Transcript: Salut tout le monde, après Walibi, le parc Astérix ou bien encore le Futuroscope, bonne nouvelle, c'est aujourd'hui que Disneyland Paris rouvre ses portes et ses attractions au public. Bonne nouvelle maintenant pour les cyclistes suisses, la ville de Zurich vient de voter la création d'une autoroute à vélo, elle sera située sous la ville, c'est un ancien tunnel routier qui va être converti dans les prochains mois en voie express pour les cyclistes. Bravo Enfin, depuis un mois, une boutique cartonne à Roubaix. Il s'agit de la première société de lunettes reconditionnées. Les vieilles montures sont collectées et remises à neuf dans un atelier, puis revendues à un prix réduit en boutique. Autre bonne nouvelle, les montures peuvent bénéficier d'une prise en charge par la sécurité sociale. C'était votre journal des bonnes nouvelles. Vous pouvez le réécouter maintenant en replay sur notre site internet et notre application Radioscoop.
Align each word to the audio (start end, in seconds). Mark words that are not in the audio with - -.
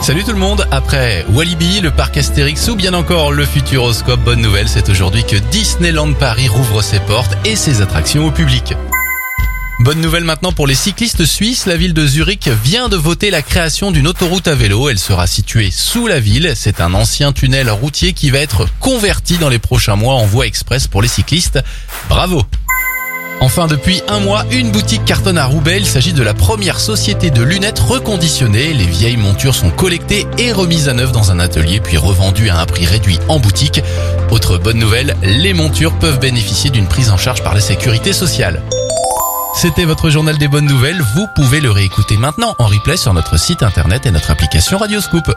Salut 0.00 0.22
tout 0.22 0.32
le 0.32 0.38
monde, 0.38 0.66
après 0.70 1.24
Walibi, 1.30 1.80
le 1.80 1.90
parc 1.90 2.16
Astérix 2.16 2.68
ou 2.68 2.76
bien 2.76 2.94
encore 2.94 3.32
le 3.32 3.44
Futuroscope, 3.44 4.20
bonne 4.20 4.40
nouvelle, 4.40 4.68
c'est 4.68 4.88
aujourd'hui 4.88 5.24
que 5.24 5.36
Disneyland 5.36 6.12
Paris 6.12 6.48
rouvre 6.48 6.80
ses 6.80 7.00
portes 7.00 7.36
et 7.44 7.56
ses 7.56 7.80
attractions 7.80 8.26
au 8.26 8.30
public. 8.30 8.74
Bonne 9.80 10.00
nouvelle 10.00 10.22
maintenant 10.22 10.52
pour 10.52 10.66
les 10.66 10.76
cyclistes 10.76 11.24
suisses, 11.24 11.66
la 11.66 11.76
ville 11.76 11.92
de 11.92 12.06
Zurich 12.06 12.48
vient 12.62 12.88
de 12.88 12.96
voter 12.96 13.30
la 13.30 13.42
création 13.42 13.90
d'une 13.90 14.06
autoroute 14.06 14.46
à 14.46 14.54
vélo, 14.54 14.88
elle 14.88 14.98
sera 14.98 15.26
située 15.26 15.70
sous 15.72 16.06
la 16.06 16.20
ville, 16.20 16.52
c'est 16.54 16.80
un 16.80 16.94
ancien 16.94 17.32
tunnel 17.32 17.68
routier 17.68 18.12
qui 18.12 18.30
va 18.30 18.38
être 18.38 18.68
converti 18.78 19.38
dans 19.38 19.48
les 19.48 19.58
prochains 19.58 19.96
mois 19.96 20.14
en 20.14 20.24
voie 20.24 20.46
express 20.46 20.86
pour 20.86 21.02
les 21.02 21.08
cyclistes. 21.08 21.58
Bravo 22.08 22.44
Enfin, 23.40 23.66
depuis 23.66 24.02
un 24.08 24.20
mois, 24.20 24.44
une 24.50 24.70
boutique 24.70 25.04
cartonne 25.04 25.38
à 25.38 25.44
Roubaix. 25.44 25.76
Il 25.78 25.86
s'agit 25.86 26.12
de 26.12 26.22
la 26.22 26.34
première 26.34 26.80
société 26.80 27.30
de 27.30 27.42
lunettes 27.42 27.78
reconditionnées. 27.78 28.72
Les 28.72 28.86
vieilles 28.86 29.16
montures 29.16 29.54
sont 29.54 29.70
collectées 29.70 30.26
et 30.38 30.52
remises 30.52 30.88
à 30.88 30.94
neuf 30.94 31.12
dans 31.12 31.30
un 31.30 31.38
atelier, 31.38 31.80
puis 31.80 31.96
revendues 31.96 32.48
à 32.48 32.58
un 32.58 32.66
prix 32.66 32.86
réduit 32.86 33.18
en 33.28 33.38
boutique. 33.38 33.82
Autre 34.30 34.58
bonne 34.58 34.78
nouvelle, 34.78 35.16
les 35.22 35.52
montures 35.52 35.98
peuvent 35.98 36.18
bénéficier 36.18 36.70
d'une 36.70 36.88
prise 36.88 37.10
en 37.10 37.16
charge 37.16 37.42
par 37.42 37.54
la 37.54 37.60
sécurité 37.60 38.12
sociale. 38.12 38.62
C'était 39.54 39.84
votre 39.84 40.10
journal 40.10 40.38
des 40.38 40.48
bonnes 40.48 40.66
nouvelles. 40.66 41.00
Vous 41.14 41.26
pouvez 41.34 41.60
le 41.60 41.70
réécouter 41.70 42.16
maintenant 42.16 42.54
en 42.58 42.66
replay 42.66 42.96
sur 42.96 43.14
notre 43.14 43.38
site 43.38 43.62
internet 43.62 44.06
et 44.06 44.10
notre 44.10 44.30
application 44.30 44.78
Radioscoop. 44.78 45.30